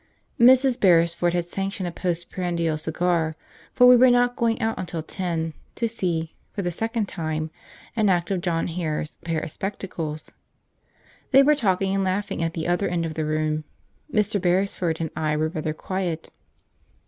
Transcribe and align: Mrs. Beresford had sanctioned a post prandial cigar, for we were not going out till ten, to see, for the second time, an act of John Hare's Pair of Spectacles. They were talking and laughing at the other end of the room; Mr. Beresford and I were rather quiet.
Mrs. 0.39 0.79
Beresford 0.79 1.33
had 1.33 1.45
sanctioned 1.45 1.87
a 1.87 1.91
post 1.91 2.31
prandial 2.31 2.75
cigar, 2.75 3.35
for 3.71 3.85
we 3.85 3.95
were 3.95 4.09
not 4.09 4.35
going 4.35 4.59
out 4.59 4.83
till 4.87 5.03
ten, 5.03 5.53
to 5.75 5.87
see, 5.87 6.33
for 6.51 6.63
the 6.63 6.71
second 6.71 7.07
time, 7.07 7.51
an 7.95 8.09
act 8.09 8.31
of 8.31 8.41
John 8.41 8.65
Hare's 8.65 9.17
Pair 9.17 9.41
of 9.41 9.51
Spectacles. 9.51 10.31
They 11.29 11.43
were 11.43 11.53
talking 11.53 11.93
and 11.93 12.03
laughing 12.03 12.41
at 12.41 12.55
the 12.55 12.67
other 12.67 12.87
end 12.87 13.05
of 13.05 13.13
the 13.13 13.25
room; 13.25 13.63
Mr. 14.11 14.41
Beresford 14.41 14.99
and 14.99 15.11
I 15.15 15.37
were 15.37 15.49
rather 15.49 15.71
quiet. 15.71 16.31